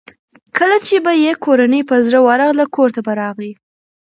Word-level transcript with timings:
کله 0.57 0.77
چې 0.87 0.95
به 1.05 1.11
یې 1.23 1.31
کورنۍ 1.45 1.81
په 1.89 1.95
زړه 2.07 2.19
ورغله 2.27 2.65
کورته 2.75 2.99
به 3.05 3.13
راغی. 3.21 3.51